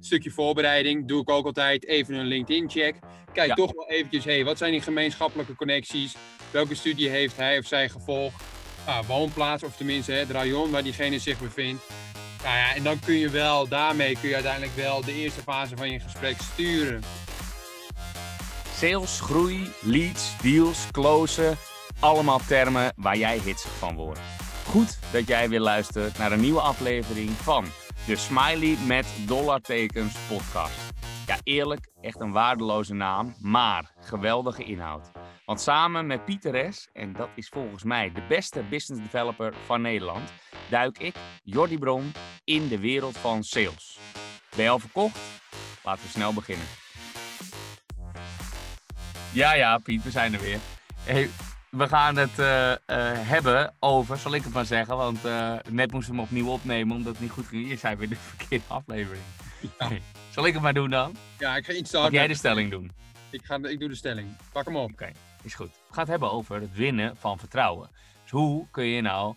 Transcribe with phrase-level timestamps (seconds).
[0.00, 2.94] stukje voorbereiding doe ik ook altijd even een LinkedIn-check.
[3.32, 3.54] Kijk Ja.
[3.54, 6.14] toch wel eventjes, hey, wat zijn die gemeenschappelijke connecties?
[6.50, 8.42] Welke studie heeft hij of zij gevolgd?
[8.84, 11.82] Ah, woonplaats, of tenminste het rayon waar diegene zich bevindt.
[12.42, 15.76] Nou ja, en dan kun je wel, daarmee kun je uiteindelijk wel de eerste fase
[15.76, 17.02] van je gesprek sturen.
[18.76, 21.56] Sales, groei, leads, deals, closen.
[22.00, 24.20] Allemaal termen waar jij hitsig van wordt.
[24.66, 27.64] Goed dat jij weer luistert naar een nieuwe aflevering van
[28.06, 30.92] de Smiley met dollartekens podcast.
[31.26, 35.10] Ja, eerlijk, echt een waardeloze naam, maar geweldige inhoud.
[35.44, 39.80] Want samen met Pieter S., en dat is volgens mij de beste business developer van
[39.80, 40.32] Nederland,
[40.70, 42.12] duik ik, Jordi Bron,
[42.44, 43.98] in de wereld van sales.
[44.56, 45.18] Ben je al verkocht?
[45.82, 46.66] Laten we snel beginnen.
[49.32, 50.58] Ja, ja, Piet, we zijn er weer.
[51.02, 51.28] Hey,
[51.76, 52.78] we gaan het eh, eh,
[53.28, 56.96] hebben over, zal ik het maar zeggen, want eh, net moesten we hem opnieuw opnemen
[56.96, 57.68] omdat het niet goed ging.
[57.68, 59.22] Je zei weer de verkeerde aflevering.
[59.60, 59.88] Ja.
[59.88, 61.16] Hey, zal ik het maar doen dan?
[61.38, 62.12] Ja, ik ga iets starten.
[62.12, 62.90] jij de stelling doen?
[63.30, 64.36] Ik, ga, ik doe de stelling.
[64.52, 64.92] Pak hem op.
[64.92, 65.10] Oké,
[65.42, 65.70] is goed.
[65.70, 67.90] We gaan het hebben over het winnen van vertrouwen.
[68.22, 69.34] Dus hoe kun je nou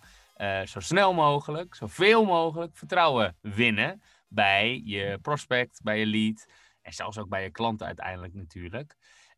[0.66, 6.48] zo snel mogelijk, zoveel mogelijk vertrouwen winnen bij je prospect, bij je lead
[6.82, 8.96] en zelfs ook bij je klanten uiteindelijk natuurlijk.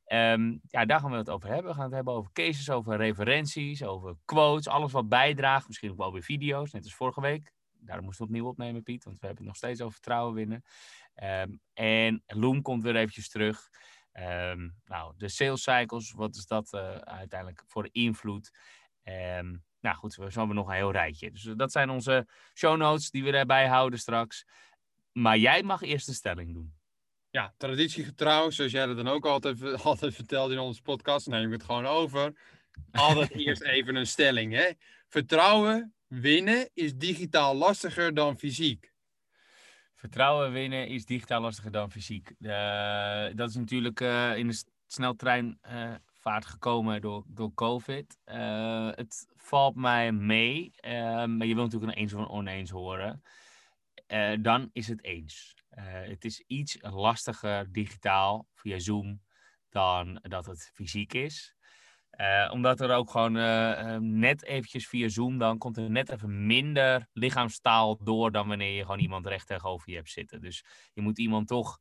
[0.07, 1.67] Ehm, ja, daar gaan we het over hebben.
[1.67, 5.67] We gaan het hebben over cases, over referenties, over quotes, alles wat bijdraagt.
[5.67, 7.51] Misschien ook wel weer video's, net als vorige week.
[7.79, 10.63] Daarom moesten we opnieuw opnemen, Piet, want we hebben het nog steeds over vertrouwen winnen.
[11.13, 13.69] Ehm, en Loom komt weer eventjes terug.
[14.11, 18.51] Ehm, nou, de sales cycles, wat is dat eh, uiteindelijk voor invloed?
[19.79, 21.31] Nou goed, we hebben nog een heel rijtje.
[21.31, 24.45] Dus dat zijn onze show notes die we erbij houden straks.
[25.11, 26.76] Maar jij mag eerst de stelling doen.
[27.29, 31.51] Ja, traditiegetrouw, zoals jij dat dan ook altijd, altijd vertelt in onze podcast, neem ik
[31.51, 32.33] het gewoon over.
[32.91, 34.53] Altijd eerst even een stelling.
[34.53, 34.69] Hè?
[35.07, 38.91] Vertrouwen winnen is digitaal lastiger dan fysiek.
[39.95, 42.33] Vertrouwen winnen is digitaal lastiger dan fysiek.
[42.39, 48.17] Eh, dat is natuurlijk eh, in de sneltreinvaart gekomen door, door COVID.
[48.23, 52.69] Eh, het valt mij mee, eh, maar je wilt natuurlijk een eens of een oneens
[52.69, 53.23] horen.
[54.07, 55.56] Eh, dan is het eens.
[55.77, 59.21] Eh, het is iets lastiger digitaal via Zoom
[59.69, 61.55] dan dat het fysiek is.
[62.09, 66.45] Eh, omdat er ook gewoon eh, net eventjes via Zoom, dan komt er net even
[66.45, 70.41] minder lichaamstaal door dan wanneer je gewoon iemand recht tegenover je hebt zitten.
[70.41, 71.79] Dus je moet iemand toch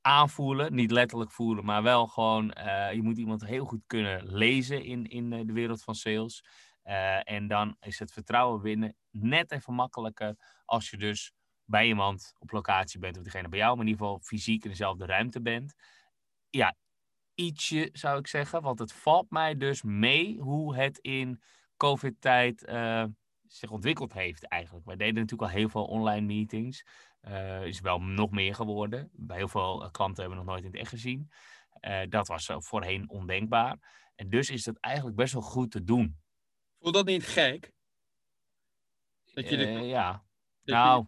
[0.00, 2.46] aanvoelen, niet letterlijk voelen, maar wel gewoon,
[2.92, 6.44] je moet iemand heel goed kunnen lezen in, in de wereld van sales.
[7.24, 11.32] En dan is het vertrouwen winnen net even makkelijker als je dus
[11.70, 14.70] bij iemand op locatie bent, of degene bij jou, maar in ieder geval fysiek in
[14.70, 15.74] dezelfde ruimte bent.
[16.50, 16.76] Ja,
[17.34, 21.42] ietsje zou ik zeggen, want het valt mij dus mee hoe het in
[21.76, 23.04] COVID-tijd eh,
[23.46, 24.86] zich ontwikkeld heeft eigenlijk.
[24.86, 26.84] Wij deden natuurlijk al heel veel online meetings.
[27.20, 29.10] Eh, is wel nog meer geworden.
[29.12, 31.30] Bij heel veel eh, klanten hebben we nog nooit in het echt gezien.
[32.08, 33.78] Dat was voorheen ondenkbaar.
[34.14, 36.18] En dus is dat eigenlijk best wel goed te doen.
[36.78, 37.72] Voelt dat niet gek?
[39.32, 40.12] Dat je de- ja.
[40.12, 40.22] dat
[40.64, 41.06] je- Nou,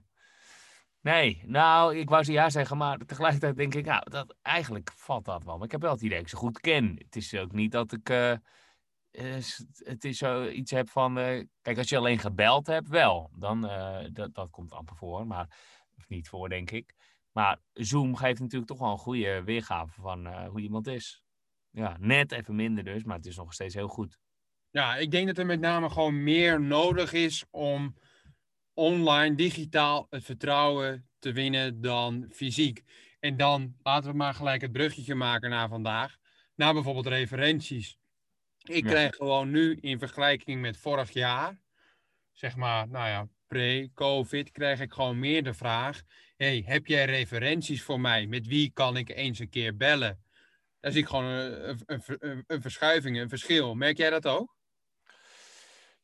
[1.02, 1.42] nee.
[1.46, 5.44] Nou, ik wou ze ja zeggen, maar tegelijkertijd denk ik, nou, dat, eigenlijk valt dat
[5.44, 5.56] wel.
[5.56, 6.94] Maar ik heb wel het idee dat ik ze goed ken.
[6.98, 8.38] Het is ook niet dat ik eh, eh,
[9.74, 13.30] het is zo iets heb van, eh, kijk, als je alleen gebeld hebt, wel.
[13.34, 13.60] Dan,
[14.12, 15.46] dat, dat komt amper voor, maar,
[15.96, 16.94] of niet voor, denk ik.
[17.32, 21.22] Maar Zoom geeft natuurlijk toch wel een goede weergave van hoe iemand is.
[21.70, 24.19] Ja, net even minder dus, maar het is nog steeds heel goed.
[24.70, 27.94] Ja, ik denk dat er met name gewoon meer nodig is om
[28.74, 32.82] online, digitaal het vertrouwen te winnen dan fysiek.
[33.20, 36.16] En dan laten we maar gelijk het bruggetje maken naar vandaag.
[36.54, 37.98] Naar bijvoorbeeld referenties.
[38.62, 38.90] Ik Ja.
[38.90, 41.60] krijg gewoon nu in vergelijking met vorig jaar,
[42.32, 46.02] zeg maar, nou ja, pre-COVID, krijg ik gewoon meer de vraag:
[46.36, 48.26] hey, heb jij referenties voor mij?
[48.26, 50.24] Met wie kan ik eens een keer bellen?
[50.80, 53.74] Daar zie ik gewoon een, een, een, een verschuiving, een verschil.
[53.74, 54.56] Merk jij dat ook?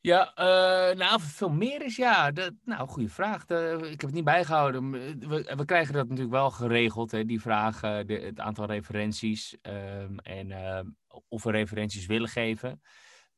[0.00, 2.31] Ja, eh, nou, of het veel meer is, ja.
[2.31, 3.44] Dat, nou, goede vraag.
[3.44, 4.91] De- ik heb het niet bijgehouden.
[4.91, 9.56] We, we krijgen dat natuurlijk wel geregeld, hè, die vraag, eh, de, het aantal referenties
[9.62, 10.86] ehm, en ehm,
[11.28, 12.80] of we referenties willen geven.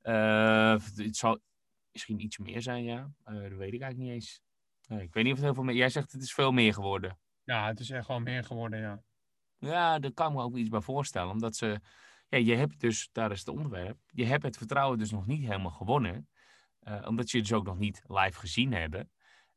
[0.00, 1.40] Eh, het zou
[1.92, 3.10] misschien iets meer zijn, ja.
[3.24, 4.40] Eh, dat weet ik eigenlijk niet eens.
[4.88, 5.74] Ik weet niet of het heel veel meer...
[5.74, 7.18] Jij zegt het is veel meer geworden.
[7.44, 9.02] Ja, het is echt wel meer geworden, ja.
[9.58, 11.30] Ja, daar kan ik me ook iets bij voorstellen.
[11.30, 11.80] Omdat ze...
[12.28, 13.98] Ja, je hebt dus, daar is het onderwerp.
[14.06, 16.28] Je hebt het vertrouwen dus nog niet helemaal gewonnen.
[16.80, 19.10] Eh, omdat je het dus ook nog niet live gezien hebben.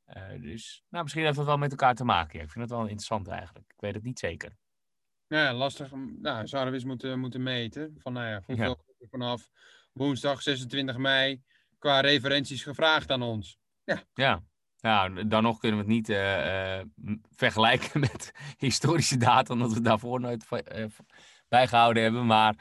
[0.05, 2.37] Eh, dus nou, misschien heeft dat wel met elkaar te maken.
[2.37, 2.43] Ja.
[2.43, 3.65] Ik vind het wel interessant eigenlijk.
[3.67, 4.57] Ik weet het niet zeker.
[5.27, 5.91] Nou ja, lastig.
[6.19, 7.95] Nou, zouden we eens moeten, moeten meten.
[7.97, 9.49] Van, nou ja, hoeveel vanaf
[9.91, 11.41] woensdag 26 mei
[11.77, 13.57] qua referenties gevraagd aan ons?
[14.13, 14.43] Ja,
[14.79, 16.81] Nou, dan nog kunnen we het niet eh,
[17.35, 20.85] vergelijken met historische data, omdat we daarvoor nooit uh,
[21.47, 22.25] bijgehouden hebben.
[22.25, 22.55] Maar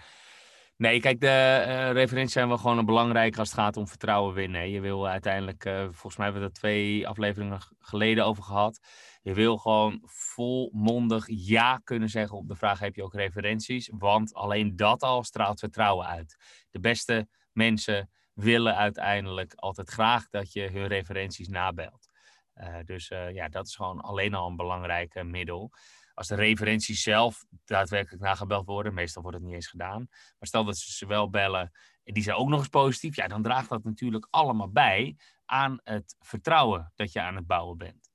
[0.82, 4.70] nee, kijk, de referenties zijn wel gewoon belangrijk als het gaat om vertrouwen winnen.
[4.70, 8.80] Je wil uiteindelijk, volgens mij hebben we er twee afleveringen geleden over gehad.
[9.22, 13.90] Je wil gewoon volmondig ja kunnen zeggen op de vraag: heb je ook referenties?
[13.98, 16.36] Want alleen dat al straalt vertrouwen uit.
[16.70, 22.10] De beste mensen willen uiteindelijk altijd graag dat je hun referenties nabelt.
[22.56, 25.70] Uh, dus ja, dat is gewoon alleen al een belangrijk middel.
[26.14, 30.06] Als de referenties zelf daadwerkelijk nagebeld worden, meestal wordt het niet eens gedaan.
[30.08, 31.72] Maar stel dat ze ze wel bellen
[32.04, 35.80] en die zijn ook nog eens positief, ja, dan draagt dat natuurlijk allemaal bij aan
[35.82, 38.10] het vertrouwen dat je aan het bouwen bent.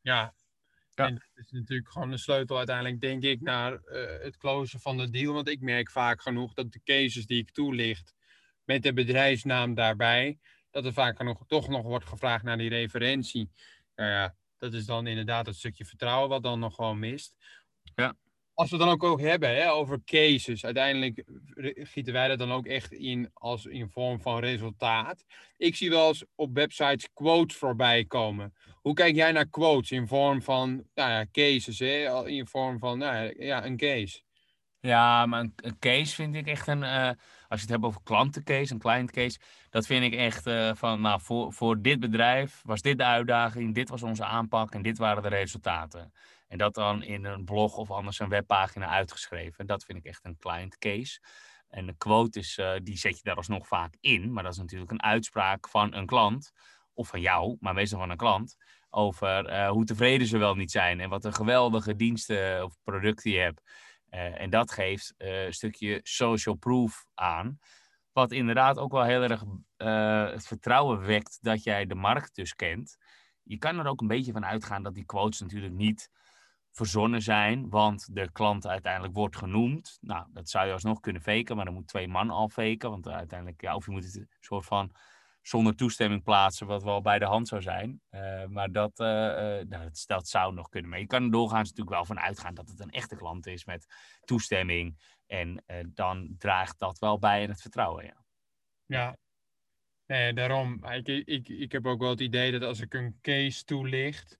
[0.00, 0.34] Ja,
[0.90, 1.06] ja.
[1.06, 4.96] En dat is natuurlijk gewoon de sleutel uiteindelijk, denk ik, naar uh, het closen van
[4.96, 5.34] de deal.
[5.34, 8.14] Want ik merk vaak genoeg dat de cases die ik toelicht
[8.64, 10.38] met de bedrijfsnaam daarbij,
[10.70, 13.50] dat er vaak genoeg toch nog wordt gevraagd naar die referentie.
[13.94, 17.36] Nou ja, dat is dan inderdaad het stukje vertrouwen wat dan nog gewoon mist.
[17.94, 18.16] Ja.
[18.54, 21.24] Als we dan ook, ook hebben hè, over cases, uiteindelijk
[21.74, 25.24] gieten wij dat dan ook echt in als in vorm van resultaat.
[25.56, 28.54] Ik zie wel eens op websites quotes voorbij komen.
[28.74, 32.26] Hoe kijk jij naar quotes in vorm van nou ja, cases, hè?
[32.28, 34.20] in vorm van nou ja, een case?
[34.80, 36.82] Ja, maar een, case vind ik echt een.
[36.82, 37.10] Uh,
[37.48, 39.38] als je het hebt over klantencase, een client case.
[39.70, 41.00] Dat vind ik echt uh, van.
[41.00, 43.74] Nou, voor, voor dit bedrijf was dit de uitdaging.
[43.74, 46.12] Dit was onze aanpak en dit waren de resultaten.
[46.48, 49.66] En dat dan in een blog of anders een webpagina uitgeschreven.
[49.66, 51.20] Dat vind ik echt een client case.
[51.68, 54.32] En de quote is, uh, die zet je daar alsnog vaak in.
[54.32, 56.52] Maar dat is natuurlijk een uitspraak van een klant.
[56.92, 58.56] Of van jou, maar meestal van een klant.
[58.90, 61.00] Over hoe tevreden ze wel niet zijn.
[61.00, 63.62] En wat een geweldige diensten of producten je hebt.
[64.10, 67.58] Uh, en dat geeft uh, een stukje social proof aan.
[68.12, 69.44] Wat inderdaad ook wel heel erg
[69.76, 72.96] uh, het vertrouwen wekt dat jij de markt dus kent.
[73.42, 76.10] Je kan er ook een beetje van uitgaan dat die quotes natuurlijk niet
[76.70, 79.98] verzonnen zijn, want de klant uiteindelijk wordt genoemd.
[80.00, 82.90] Nou, dat zou je alsnog kunnen faken, maar dan moet twee man al faken.
[82.90, 84.92] Want uiteindelijk, ja, of je moet het een soort van
[85.48, 88.00] zonder toestemming plaatsen, wat wel bij de hand zou zijn.
[88.10, 90.90] Uh, maar dat, uh, nou, dat, dat, zou nog kunnen.
[90.90, 93.64] Maar je kan er doorgaans natuurlijk wel van uitgaan dat het een echte klant is
[93.64, 93.86] met
[94.24, 95.16] toestemming.
[95.26, 98.04] En dan draagt dat wel bij in het vertrouwen.
[98.04, 98.24] Ja,
[98.86, 99.16] ja.
[100.06, 100.84] Nee, daarom.
[100.84, 104.38] Ik, ik, ik heb ook wel het idee dat als ik een case toelicht,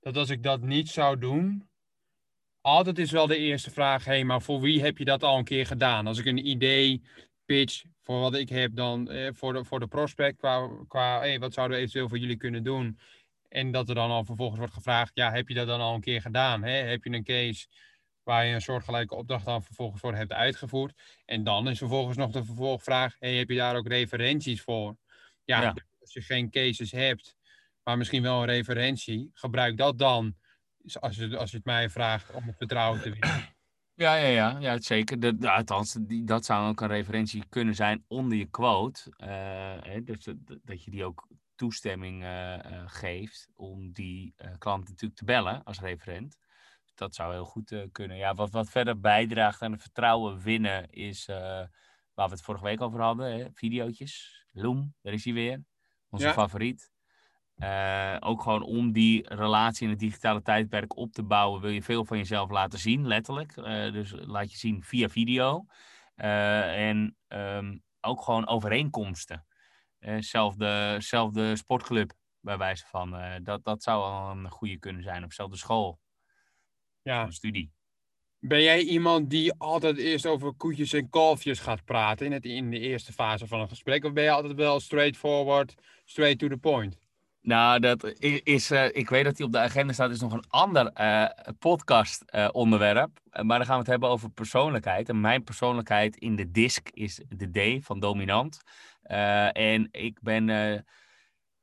[0.00, 1.68] dat als ik dat niet zou doen,
[2.60, 5.44] altijd is wel de eerste vraag: hé, maar voor wie heb je dat al een
[5.44, 6.06] keer gedaan?
[6.06, 7.02] Als ik een idee
[7.44, 11.38] pitch voor wat ik heb dan eh, voor, de, voor de prospect qua, qua hey,
[11.38, 12.98] wat zouden we eventueel voor jullie kunnen doen.
[13.48, 16.00] En dat er dan al vervolgens wordt gevraagd, ja, heb je dat dan al een
[16.00, 16.62] keer gedaan?
[16.62, 16.70] Hè?
[16.70, 17.66] Heb je een case
[18.22, 20.92] waar je een soortgelijke opdracht dan vervolgens voor hebt uitgevoerd?
[21.24, 24.96] En dan is vervolgens nog de vervolgvraag, hey, heb je daar ook referenties voor?
[25.44, 25.74] Ja, ja.
[26.00, 27.36] als je geen cases hebt,
[27.82, 30.36] maar misschien wel een referentie, gebruik dat dan,
[31.00, 33.53] als je, als je het mij vraagt, om het vertrouwen te winnen.
[33.96, 35.20] Ja, ja, ja, ja zeker.
[35.20, 39.14] De, althans, die, dat zou ook een referentie kunnen zijn onder je quote.
[39.18, 39.26] Uh,
[39.92, 40.28] hè, dus
[40.62, 45.80] dat je die ook toestemming uh, uh, geeft om die klant natuurlijk te bellen als
[45.80, 46.38] referent.
[46.94, 48.16] Dat zou heel goed kunnen.
[48.16, 52.80] Ja, wat, wat verder bijdraagt aan het vertrouwen winnen is waar we het vorige week
[52.80, 53.38] over hadden.
[53.38, 54.44] Hè, videootjes.
[54.52, 55.64] Loom, daar is hij weer.
[56.08, 56.93] Onze favoriet.
[57.56, 61.82] Uh, ook gewoon om die relatie in het digitale tijdperk op te bouwen, wil je
[61.82, 63.56] veel van jezelf laten zien, letterlijk.
[63.56, 65.66] Uh, dus laat je zien via video.
[66.16, 69.46] Uh, en um, ook gewoon overeenkomsten.
[70.18, 73.16] zelfde, zelfde sportclub, bij wijze van.
[73.42, 76.00] dat, dat zou al een goede kunnen zijn, op dezelfde school.
[77.02, 77.24] Ja.
[77.24, 77.72] Of studie.
[78.38, 82.70] Ben jij iemand die altijd eerst over koetjes en kalfjes gaat praten in, het, in
[82.70, 84.04] de eerste fase van een gesprek?
[84.04, 85.74] Of ben je altijd wel straightforward,
[86.04, 86.98] straight to the point?
[87.44, 88.04] Nou, dat
[88.44, 91.28] is, uh, ik weet dat die op de agenda staat, is nog een ander uh,
[91.58, 93.20] podcast uh, onderwerp.
[93.30, 95.08] maar dan gaan we het hebben over persoonlijkheid.
[95.08, 98.60] En mijn persoonlijkheid in de disc is de D van dominant.
[99.52, 100.84] en ik ben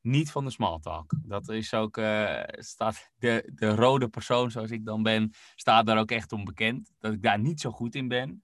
[0.02, 1.14] niet van de small talk.
[1.24, 2.00] Dat is ook,
[2.52, 6.92] staat de, de rode persoon zoals ik dan ben, staat daar ook echt onbekend.
[7.00, 8.44] Dat ik daar niet zo goed in ben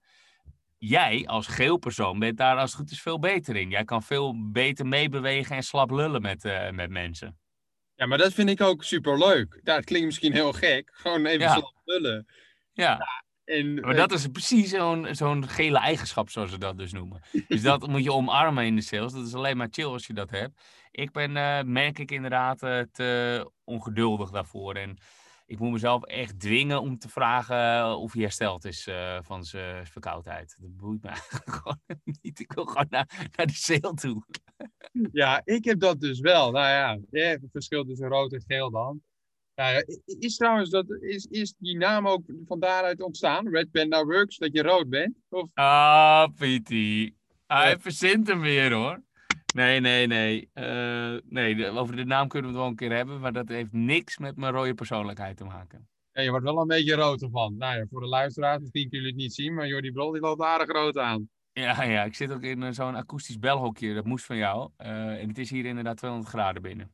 [0.78, 3.70] jij als geel persoon bent daar als het goed is veel beter in.
[3.70, 7.38] Jij kan veel beter meebewegen en slap lullen met, uh, met mensen.
[7.94, 9.60] Ja, maar dat vind ik ook super leuk.
[9.62, 10.90] Ja, het klinkt misschien heel gek.
[10.92, 11.52] Gewoon even ja.
[11.52, 12.26] slap lullen.
[12.72, 12.84] Ja.
[12.84, 17.22] ja en, maar dat is precies zo'n zo'n gele eigenschap, zoals ze dat dus noemen.
[17.48, 19.12] Dus dat moet je omarmen in de sales.
[19.12, 20.60] Dat is alleen maar chill als je dat hebt.
[20.90, 24.74] Ik ben, uh, merk ik inderdaad, uh, te ongeduldig daarvoor.
[24.74, 24.98] En
[25.48, 29.86] ik moet mezelf echt dwingen om te vragen of hij hersteld is uh, van zijn
[29.86, 30.56] verkoudheid.
[30.60, 32.40] Dat boeit me eigenlijk gewoon niet.
[32.40, 34.22] Ik wil gewoon naar, naar de sale toe.
[35.12, 36.50] ja, ik heb dat dus wel.
[36.50, 39.02] Nou ja, ja, het verschil tussen rood en geel dan.
[39.54, 39.84] Nou ja,
[40.18, 43.48] is trouwens dat, is, is die naam ook van daaruit ontstaan?
[43.48, 45.16] Red Panda Works, dat je rood bent?
[45.28, 45.50] Of?
[45.54, 47.16] Ah, Pietie.
[47.46, 49.02] Hij verzint hem weer hoor.
[49.54, 50.50] Nee, nee, nee.
[50.54, 53.72] Uh, nee, over de naam kunnen we het wel een keer hebben, maar dat heeft
[53.72, 55.88] niks met mijn rode persoonlijkheid te maken.
[56.12, 57.56] Ja, je wordt wel een beetje rood ervan.
[57.56, 60.20] Nou ja, voor de luisteraars, misschien kunnen jullie het niet zien, maar Jordi Brol die
[60.20, 61.28] loopt aardig rood aan.
[61.52, 64.70] Ja, ja, ik zit ook in eh, zo'n akoestisch belhokje, dat moest van jou.
[64.78, 66.90] Uh, en het is hier inderdaad 200 graden binnen.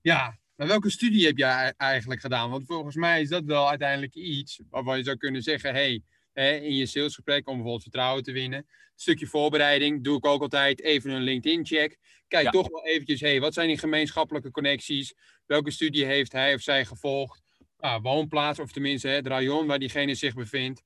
[0.00, 2.50] Ja, maar welke studie heb jij eigenlijk gedaan?
[2.50, 6.02] Want volgens mij is dat wel uiteindelijk iets waarvan je zou kunnen zeggen: hey,
[6.34, 8.58] in je salesgesprek om bijvoorbeeld vertrouwen te winnen.
[8.58, 11.98] Een stukje voorbereiding doe ik ook altijd even een LinkedIn-check.
[12.28, 15.14] Kijk toch wel eventjes, hey, wat zijn die gemeenschappelijke connecties?
[15.46, 17.42] Welke studie heeft hij of zij gevolgd?
[17.78, 20.82] Nou, woonplaats, of tenminste het rayon waar diegene zich bevindt.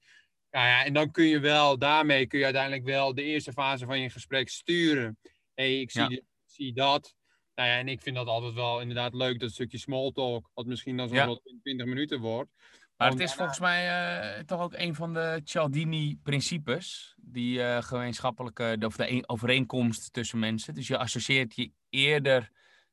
[0.51, 3.87] Nou ja, en dan kun je wel, daarmee kun je uiteindelijk wel de eerste fase
[3.87, 5.19] van je gesprek sturen.
[5.55, 7.15] hey, ik zie, zie dat.
[7.55, 10.67] Nou ja, en ik vind dat altijd wel inderdaad leuk, dat stukje small talk, wat
[10.67, 12.51] misschien dan zo'n 20 minuten wordt.
[12.97, 18.77] Maar het is volgens mij uh, toch ook een van de Cialdini-principes, die uh, gemeenschappelijke,
[18.81, 20.75] of de overeenkomst tussen mensen.
[20.75, 22.51] Dus je associeert je eerder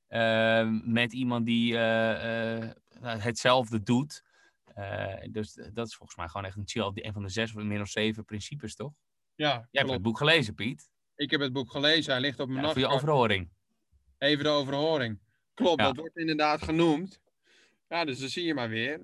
[0.10, 1.78] uh, met iemand die
[3.02, 4.24] hetzelfde doet.
[5.32, 7.82] dus dat is volgens mij gewoon echt een, Cialdini, een van de zes of meer
[7.82, 8.94] of zeven principes, toch?
[9.36, 10.92] Ja, Jij hebt het boek gelezen, Piet.
[11.16, 13.50] Ik heb het boek gelezen, hij ligt op mijn ja, je overhoring.
[14.18, 15.20] Even de overhoring.
[15.54, 17.22] Klopt, dat wordt inderdaad genoemd.
[17.90, 19.02] Ja, dus dan zie je maar weer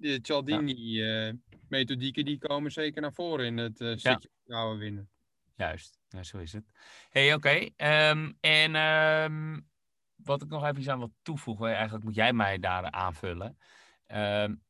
[0.00, 5.10] de Cialdini-methodieken, die komen zeker naar voren in het uh, stukje vertrouwen winnen.
[5.56, 6.70] Juist, ja, zo is het.
[7.10, 7.68] hey, oké.
[7.76, 9.68] Ehm, en um,
[10.16, 13.58] wat ik nog even aan wil toevoegen, eigenlijk moet jij mij daar aanvullen.
[14.06, 14.62] Um,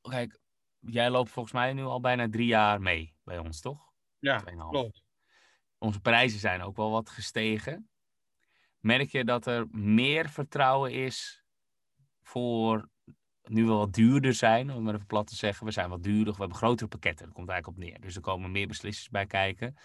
[0.00, 0.38] kijk,
[0.78, 3.92] jij loopt volgens mij nu al bijna drie jaar mee bij ons, toch?
[4.18, 5.04] Ja, klopt.
[5.78, 7.88] Onze prijzen zijn ook wel wat gestegen.
[8.78, 11.44] Merk je dat er meer vertrouwen is
[12.22, 12.88] voor
[13.48, 15.66] nu wel wat duurder zijn, om maar even plat te zeggen.
[15.66, 18.00] We zijn wat duurder, we hebben grotere pakketten, dat komt eigenlijk op neer.
[18.00, 19.76] Dus er komen meer beslissers bij kijken.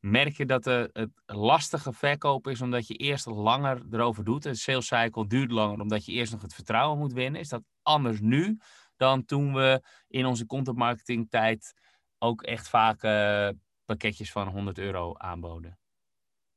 [0.00, 4.42] Merk je dat de, het lastige verkoop is omdat je eerst langer erover doet.
[4.42, 7.40] De sales cycle duurt langer omdat je eerst nog het vertrouwen moet winnen.
[7.40, 8.58] Is dat anders nu
[8.96, 11.74] dan toen we in onze content marketing tijd
[12.18, 13.48] ook echt vaak uh,
[13.84, 15.78] pakketjes van 100 euro aanboden?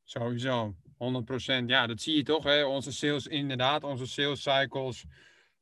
[0.04, 1.66] Sowieso, 100%.
[1.66, 2.44] Ja, dat zie je toch.
[2.44, 2.64] Hè?
[2.64, 5.06] Onze sales, inderdaad, onze sales cycles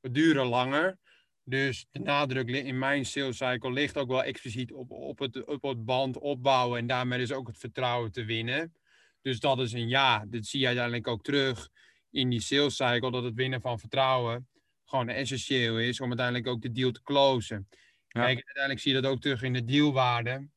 [0.02, 0.98] duren langer.
[1.44, 5.62] Dus de nadruk in mijn sales cycle ligt ook wel expliciet op, op, het, op
[5.62, 8.74] het band opbouwen en daarmee dus ook het vertrouwen te winnen.
[9.22, 10.26] Dus dat is een ja.
[10.28, 11.70] Dat zie je uiteindelijk ook terug
[12.12, 14.48] in die sales cycle, dat het winnen van vertrouwen
[14.90, 17.68] gewoon essentieel is om uiteindelijk ook de deal te closen.
[18.08, 20.48] Kijk, uiteindelijk zie je dat ook terug in de dealwaarde.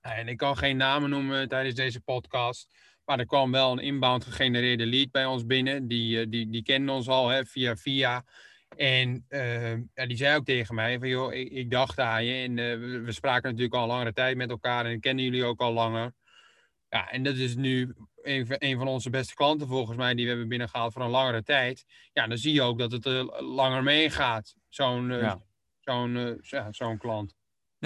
[0.00, 2.74] En ik kan geen namen noemen tijdens deze podcast.
[3.06, 5.88] Maar er kwam wel een inbound gegenereerde lead bij ons binnen.
[5.88, 8.24] Die, eh, die, die kenden ons al hè, via via.
[8.76, 12.42] En uh, ja, die zei ook tegen mij van joh, ik, ik dacht aan je.
[12.42, 15.60] En uh, we, spraken natuurlijk al een langere tijd met elkaar en kennen jullie ook
[15.60, 16.14] al langer.
[16.88, 20.30] Ja, en dat is nu een, een van onze beste klanten volgens mij die we
[20.30, 21.84] hebben binnengehaald voor een langere tijd.
[22.12, 25.42] Ja, dan zie je ook dat het uh, langer meegaat, zo'n ja.
[25.80, 27.35] zo'n ja, zo'n klant.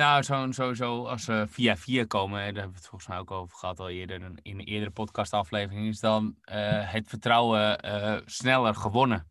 [0.00, 3.30] Nou, zo, sowieso als ze via via komen, daar hebben we het volgens mij ook
[3.30, 8.74] over gehad al eerder in een eerdere podcastaflevering, is dan uh, het vertrouwen uh, sneller
[8.74, 9.30] gewonnen.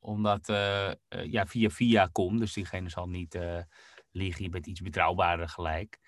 [0.00, 0.90] Omdat uh,
[1.24, 3.38] ja, via via komt, dus diegene zal niet
[4.10, 5.98] liegen, je bent iets betrouwbaarder gelijk.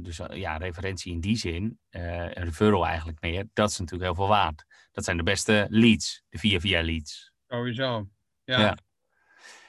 [0.00, 4.34] dus ja, referentie in die zin, een referral eigenlijk meer, dat is natuurlijk heel veel
[4.34, 4.64] waard.
[4.92, 7.32] Dat zijn de beste leads, de via via leads.
[7.48, 8.08] Sowieso,
[8.44, 8.60] ja.
[8.60, 8.76] ja.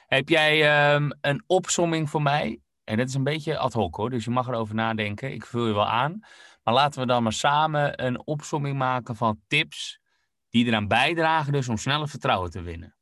[0.06, 4.10] Heb jij um, een opsomming voor mij en dat is een beetje ad hoc hoor,
[4.10, 5.32] dus je mag erover nadenken.
[5.32, 6.20] Ik vul je wel aan.
[6.62, 10.00] Maar laten we dan maar samen een opsomming maken van tips
[10.48, 12.94] die eraan bijdragen dus om sneller vertrouwen te winnen.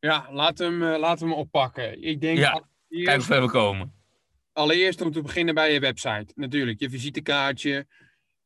[0.00, 2.02] Ja, laten we hem, eh, laten we hem oppakken.
[2.02, 3.92] Ik denk ja, kijk hoe ver we komen.
[4.52, 6.32] Allereerst om te beginnen bij je website.
[6.34, 7.86] Natuurlijk, je visitekaartje.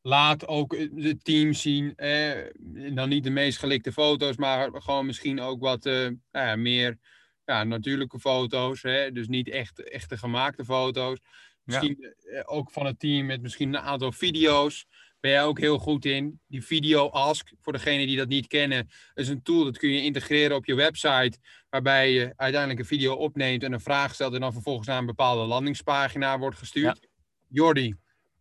[0.01, 1.95] Laat ook het team zien.
[1.97, 2.51] Eh,
[2.95, 6.99] dan niet de meest gelikte foto's, maar gewoon misschien ook wat eh, nou meer
[7.45, 8.83] ja, natuurlijke foto's.
[8.83, 9.13] Hè?
[9.13, 11.19] Dus niet echt echte gemaakte foto's.
[11.65, 14.87] Misschien eh, ook van het team met misschien een aantal video's.
[15.21, 16.41] Ben jij ook heel goed in.
[16.47, 20.03] Die Video Ask, voor degenen die dat niet kennen, is een tool dat kun je
[20.03, 21.39] integreren op je website.
[21.71, 24.35] Waarbij je uiteindelijk een video opneemt en een vraag stelt.
[24.35, 26.99] En dan vervolgens naar een bepaalde landingspagina wordt gestuurd.
[27.01, 27.09] Ja.
[27.49, 27.95] Jordi,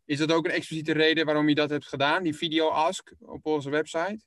[0.06, 2.24] is dat ook een expliciete reden waarom je dat hebt gedaan?
[2.24, 4.20] Die Video Ask op onze website?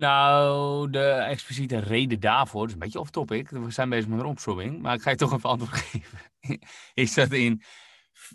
[0.00, 3.50] Nou, de expliciete reden daarvoor, is een beetje off-topic.
[3.50, 6.18] We zijn bezig met een opzomming, maar ik ga je toch even antwoord geven.
[6.94, 7.62] is dat in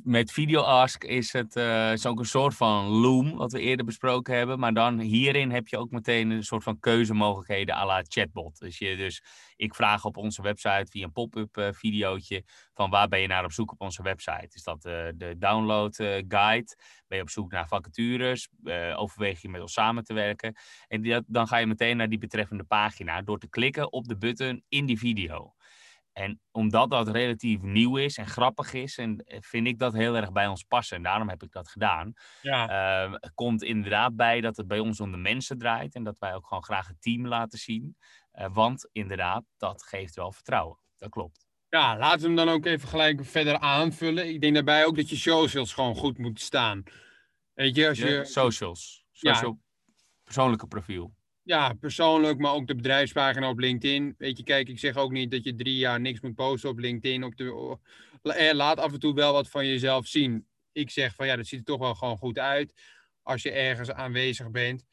[0.03, 4.59] met VideoAsk is het uh, ook een soort van Loom, wat we eerder besproken hebben.
[4.59, 8.59] Maar dan hierin heb je ook meteen een soort van keuzemogelijkheden à la chatbot.
[8.59, 9.23] Dus, je, dus
[9.55, 13.43] ik vraag op onze website via een pop-up uh, videootje van waar ben je naar
[13.43, 14.49] op zoek op onze website?
[14.49, 15.95] Is dat uh, de download
[16.27, 16.77] guide?
[17.07, 18.49] Ben je op zoek naar vacatures?
[18.95, 20.55] overweeg je met ons samen te werken?
[20.87, 24.17] En die, dan ga je meteen naar die betreffende pagina door te klikken op de
[24.17, 25.53] button in die video.
[26.15, 30.15] En omdat dat relatief nieuw is en grappig is, en eh, vind ik dat heel
[30.15, 30.97] erg bij ons passen.
[30.97, 32.13] En daarom heb ik dat gedaan.
[32.41, 33.05] Ja.
[33.05, 35.95] Uh, komt inderdaad bij dat het bij ons om de mensen draait.
[35.95, 37.97] En dat wij ook gewoon graag het team laten zien.
[38.33, 40.79] Uh, want inderdaad, dat geeft wel vertrouwen.
[40.97, 41.47] Dat klopt.
[41.69, 44.29] Ja, laten we hem dan ook even gelijk verder aanvullen.
[44.29, 46.83] Ik denk daarbij ook dat je socials gewoon goed moeten staan.
[47.53, 48.25] Weet je, als je...
[48.25, 49.05] socials.
[49.11, 49.59] Social,
[50.23, 51.13] persoonlijke profiel
[51.45, 54.15] ja, persoonlijk, maar ook de bedrijfspagina op LinkedIn.
[54.17, 56.79] Weet je, kijk, ik zeg ook niet dat je drie jaar niks moet posten op
[56.79, 57.23] LinkedIn.
[57.23, 57.77] Op de,
[58.21, 60.47] eh, laat af en toe wel wat van jezelf zien.
[60.71, 62.73] Ik zeg van ja, dat ziet er toch wel gewoon goed uit
[63.21, 64.85] als je ergens aanwezig bent.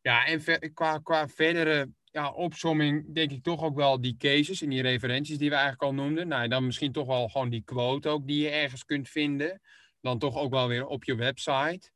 [0.00, 4.68] Ja, en qua, qua verdere ja, opsomming denk ik toch ook wel die cases en
[4.68, 6.28] die referenties die we eigenlijk al noemden.
[6.28, 9.60] Nou, dan misschien toch wel gewoon die quote ook die je ergens kunt vinden.
[10.00, 11.90] Dan toch ook wel weer op je website.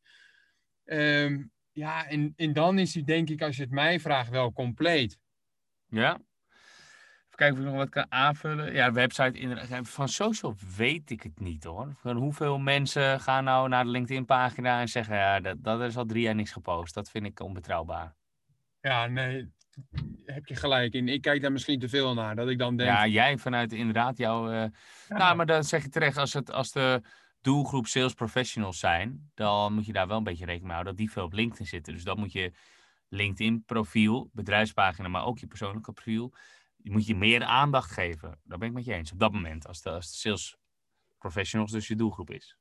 [0.84, 4.52] Um, ja, en, en dan is hij denk ik, als je het mij vraagt, wel
[4.52, 5.18] compleet.
[5.88, 6.12] Ja.
[6.12, 8.72] Even kijken of ik nog wat kan aanvullen.
[8.72, 9.88] Ja, website inderdaad.
[9.88, 11.94] Van social weet ik het niet hoor.
[11.96, 16.06] Van hoeveel mensen gaan nou naar de LinkedIn-pagina en zeggen: ja, dat, dat is al
[16.06, 16.94] drie jaar niks gepost.
[16.94, 18.14] Dat vind ik onbetrouwbaar.
[18.80, 19.52] Ja, nee,
[20.24, 21.08] heb je gelijk in.
[21.08, 22.36] Ik kijk daar misschien te veel naar.
[22.36, 22.90] Dat ik dan denk.
[22.90, 24.52] Ja, jij vanuit inderdaad jouw.
[24.52, 24.64] Uh...
[25.08, 27.02] Nou, maar dan zeg je terecht, als, het, als de
[27.40, 31.02] doelgroep sales professionals zijn, dan moet je daar wel een beetje rekening mee houden dat
[31.04, 31.92] die veel op LinkedIn zitten.
[31.92, 32.52] Dus dan moet je
[33.08, 36.32] LinkedIn profiel, bedrijfspagina, maar ook je persoonlijke profiel,
[36.76, 38.38] moet je meer aandacht geven.
[38.44, 40.56] Daar ben ik met je eens op dat moment, als de, als de sales
[41.18, 42.56] professionals dus je doelgroep is.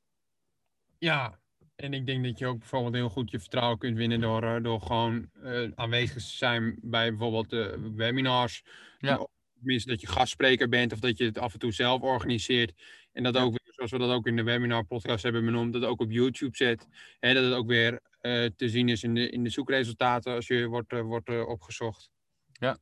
[0.98, 1.38] Ja,
[1.76, 4.62] en ik denk dat je ook bijvoorbeeld heel goed je vertrouwen kunt winnen door, eh,
[4.62, 8.64] door gewoon uh, aanwezig te zijn bij bijvoorbeeld uh, webinars.
[8.98, 9.26] Ja.
[9.54, 12.72] Tenminste, dat je gastspreker bent of dat je het af en toe zelf organiseert.
[13.12, 13.57] En dat ook
[13.88, 16.86] zoals we dat ook in de webinar podcast hebben benoemd, dat ook op YouTube zet.
[17.20, 20.46] Hè, dat het ook weer uh, te zien is in de, in de zoekresultaten als
[20.46, 22.10] je wordt, uh, wordt uh, opgezocht.
[22.52, 22.78] Ja.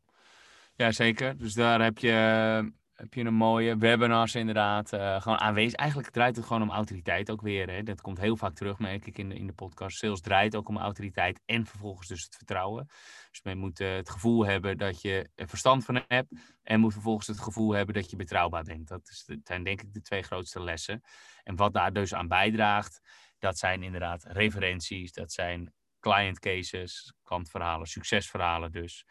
[0.74, 1.38] ja, zeker.
[1.38, 4.92] Dus daar heb je heb je een mooie webinars inderdaad.
[4.92, 5.74] Uh, gewoon aanwezig.
[5.74, 7.70] Eigenlijk draait het gewoon om autoriteit ook weer.
[7.70, 7.82] Hè.
[7.82, 9.98] Dat komt heel vaak terug, merk ik in de, in de podcast.
[9.98, 12.86] Sales draait ook om autoriteit en vervolgens dus het vertrouwen.
[13.30, 16.32] Dus men moet uh, het gevoel hebben dat je er verstand van hebt.
[16.62, 18.88] En moet vervolgens het gevoel hebben dat je betrouwbaar bent.
[18.88, 21.02] Dat, zijn denk ik de twee grootste lessen.
[21.42, 23.00] En wat daar dus aan bijdraagt,
[23.38, 25.12] dat zijn inderdaad referenties.
[25.12, 29.04] Dat zijn client cases, klantverhalen, succesverhalen dus.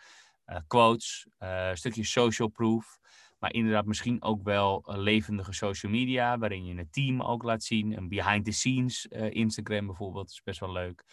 [0.45, 1.27] Uh, quotes,
[1.73, 2.99] stukje social proof.
[3.45, 7.63] Maar inderdaad, misschien ook wel een levendige social media, waarin je het team ook laat
[7.63, 7.97] zien.
[7.97, 11.03] Een behind the scenes uh, Instagram bijvoorbeeld, is best wel leuk.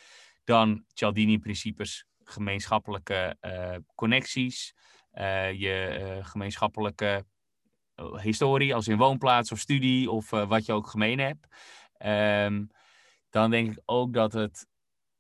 [0.45, 4.75] Dan Cialdini-principes, gemeenschappelijke uh, connecties.
[5.53, 7.25] Je gemeenschappelijke
[8.17, 11.47] historie, als in woonplaats of studie of wat je ook gemeen hebt.
[12.47, 12.71] Um,
[13.31, 14.67] dan denk ik ook dat het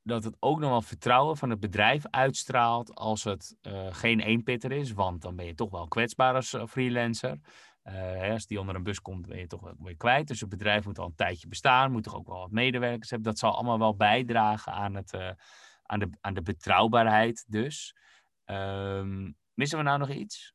[0.03, 4.73] dat het ook nog wel vertrouwen van het bedrijf uitstraalt als het uh, geen eenpitter
[4.73, 4.93] is.
[4.93, 7.31] Want dan ben je toch wel kwetsbaar als uh, freelancer.
[7.85, 10.29] Uh, hè, als die onder een bus komt, ben je toch wel weer kwijt.
[10.29, 13.29] Dus het bedrijf moet al een tijdje bestaan, moet toch ook wel wat medewerkers hebben.
[13.29, 15.15] Dat zal allemaal wel bijdragen aan, het,
[15.83, 17.97] aan, de, aan de betrouwbaarheid dus.
[18.45, 20.55] Um, missen we nou nog iets?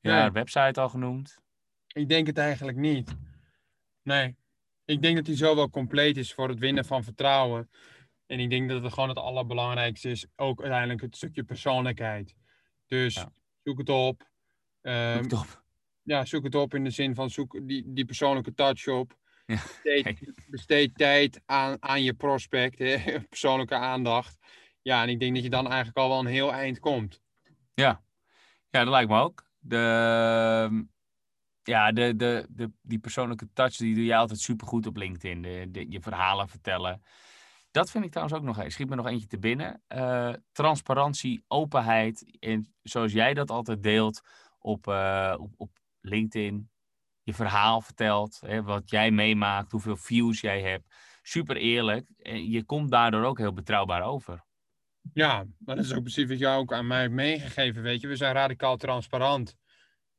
[0.00, 1.38] Ja, ja, website al genoemd.
[1.86, 3.16] Ik denk het eigenlijk niet.
[4.02, 4.36] Nee.
[4.84, 7.70] Ik denk dat die zo wel compleet is voor het winnen van vertrouwen.
[8.28, 10.26] En ik denk dat het gewoon het allerbelangrijkste is.
[10.36, 12.34] Ook uiteindelijk het stukje persoonlijkheid.
[12.86, 13.24] Dus
[13.62, 14.28] zoek het op.
[14.82, 15.62] Um, zoek het op.
[16.02, 19.16] Ja, zoek het op in de zin van zoek die, die persoonlijke touch op.
[19.46, 19.54] Ja.
[19.54, 23.20] Besteed, besteed, tijd aan, aan je prospect, hè?
[23.28, 24.38] persoonlijke aandacht.
[24.82, 27.22] Ja, en ik denk dat je dan eigenlijk al wel een heel eind komt.
[27.74, 28.02] Ja,
[28.70, 29.50] ja dat lijkt me ook.
[29.58, 30.82] De, ehm,
[31.62, 35.42] ja, de, de, de, die persoonlijke touch die doe je altijd supergoed op LinkedIn.
[35.42, 37.02] De, de, je verhalen vertellen.
[37.70, 38.74] Dat vind ik trouwens ook nog eens.
[38.74, 39.82] Schiet me nog eentje te binnen.
[39.88, 42.36] Uh, transparantie, openheid.
[42.38, 44.20] En zoals jij dat altijd deelt
[44.58, 46.70] op, uh, op, op LinkedIn.
[47.22, 48.40] Je verhaal vertelt.
[48.46, 49.72] Hè, wat jij meemaakt.
[49.72, 50.94] Hoeveel views jij hebt.
[51.22, 52.10] Super eerlijk.
[52.18, 54.44] En je komt daardoor ook heel betrouwbaar over.
[55.12, 57.82] Ja, maar dat is ook precies wat jou ook aan mij meegegeven.
[57.82, 59.56] Weet je, we zijn radicaal transparant.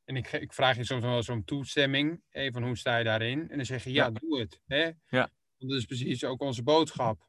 [0.04, 2.22] En ik, ik vraag je soms wel eens om toestemming.
[2.30, 3.50] Even hoe sta je daarin?
[3.50, 4.60] En dan zeg je ja, doe het.
[4.66, 4.82] Hè?
[5.06, 5.30] Ja.
[5.56, 7.28] Want dat is precies ook onze boodschap.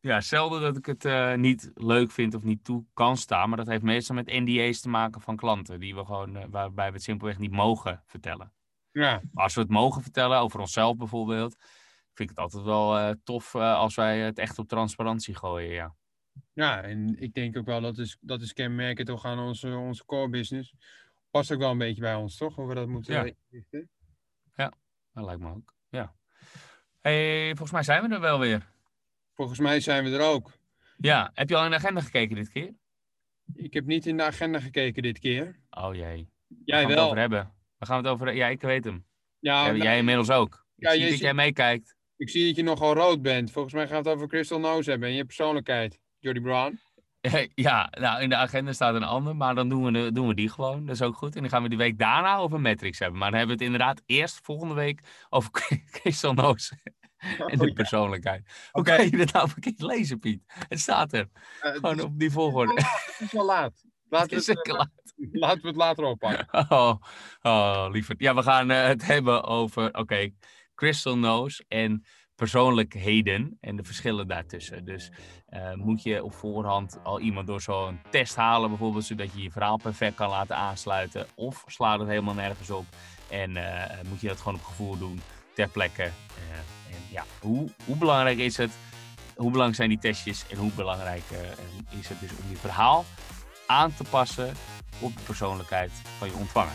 [0.00, 3.48] Ja, zelden dat ik het uh, niet leuk vind of niet toe kan staan.
[3.48, 5.80] Maar dat heeft meestal met NDA's te maken van klanten.
[5.80, 8.52] Die we gewoon, uh, waarbij we het simpelweg niet mogen vertellen.
[8.92, 9.22] Ja.
[9.34, 11.56] als we het mogen vertellen, over onszelf bijvoorbeeld.
[12.12, 15.70] vind ik het altijd wel eh, tof eh, als wij het echt op transparantie gooien,
[15.70, 15.94] ja.
[16.52, 20.04] Ja, en ik denk ook wel dat is, dat is kenmerkend toch aan onze, onze
[20.04, 20.74] core business.
[21.30, 22.54] Past ook wel een beetje bij ons, toch?
[22.54, 23.32] Hoe we dat moeten Ja.
[23.50, 23.90] inrichten.
[25.12, 26.14] Dat lijkt me ook, ja.
[27.00, 28.66] Hey, volgens mij zijn we er wel weer.
[29.40, 30.52] Volgens mij zijn we er ook.
[30.98, 32.74] Ja, heb je al in de agenda gekeken dit keer?
[33.54, 35.60] Ik heb niet in de agenda gekeken dit keer.
[35.70, 36.28] Oh jee.
[36.64, 37.04] Jij gaan we het wel.
[37.04, 37.38] over hebben?
[37.78, 39.06] Waar gaan we het over Ja, ik weet hem.
[39.38, 40.66] Ja, Ja, nou, jij inmiddels ook.
[40.76, 41.96] Ik Ja, zie jij dat jij meekijkt.
[42.16, 43.50] ik zie dat je nogal rood bent.
[43.50, 45.98] Volgens mij gaat het over Crystal Nose hebben en je persoonlijkheid.
[46.18, 46.78] Jordy Brown.
[47.54, 50.34] Ja, nou, in de agenda staat een ander, maar dan doen we, de- doen we
[50.34, 50.86] die gewoon.
[50.86, 51.34] Dat is ook goed.
[51.34, 53.18] En dan gaan we die week daarna over Matrix hebben.
[53.18, 55.50] Maar dan hebben we het inderdaad eerst volgende week over
[55.90, 56.78] Crystal Nose
[57.46, 58.68] en de Oh, persoonlijkheid.
[58.72, 58.96] Hoe Oké.
[58.96, 60.42] kan je dit nou verkeerd lezen, Piet?
[60.68, 61.28] Het staat er.
[61.60, 62.72] Eh, Gewoon is- op die volgorde.
[62.74, 63.72] Het is wel laat.
[64.08, 64.90] Laten Het is we het, zeker laat.
[65.16, 66.48] eh, laten we het later oppakken.
[66.70, 66.94] Oh,
[67.42, 68.20] oh lieverd.
[68.20, 70.30] Ja, we gaan eh, het hebben over, oké,
[70.74, 72.04] Crystal Nose en
[72.34, 74.84] persoonlijkheden en de verschillen daartussen.
[74.84, 75.12] Dus
[75.46, 79.50] eh, moet je op voorhand al iemand door zo'n test halen, bijvoorbeeld, zodat je je
[79.50, 82.84] verhaal perfect kan laten aansluiten, of slaat het helemaal nergens op
[83.30, 85.20] en eh, moet je dat gewoon op gevoel doen,
[85.54, 86.02] ter plekke.
[86.02, 88.70] Eh, en ja, hoe, hoe belangrijk is het?
[89.36, 93.04] Hoe belangrijk zijn die testjes en hoe belangrijk eh, is het dus om je verhaal
[93.66, 94.52] aan te passen
[94.98, 96.72] op de persoonlijkheid van je ontvanger.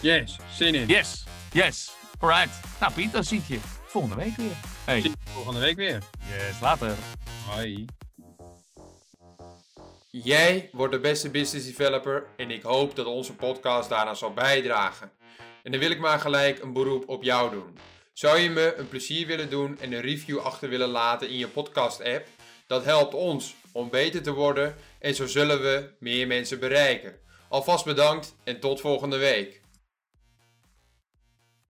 [0.00, 0.86] Yes, zin in.
[0.86, 2.60] Yes, yes, alright.
[2.80, 4.52] Nou Piet, dan zie ik je volgende week weer.
[4.84, 6.02] Hey, Zie je volgende week weer.
[6.30, 6.94] yes, later.
[7.48, 7.84] Hoi.
[10.10, 15.10] Jij wordt de beste business developer en ik hoop dat onze podcast daaraan zal bijdragen.
[15.64, 17.78] En dan wil ik maar gelijk een beroep op jou doen.
[18.12, 21.48] Zou je me een plezier willen doen en een review achter willen laten in je
[21.48, 22.26] podcast app?
[22.66, 27.18] Dat helpt ons om beter te worden en zo zullen we meer mensen bereiken.
[27.48, 29.63] Alvast bedankt en tot volgende week.